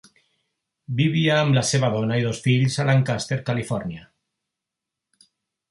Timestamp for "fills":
2.47-2.81